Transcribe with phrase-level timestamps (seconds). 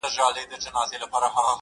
[0.03, 1.49] زما انارګلي زما ښایستې خورکۍ!.